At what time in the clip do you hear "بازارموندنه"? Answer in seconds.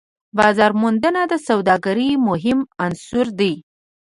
0.37-1.21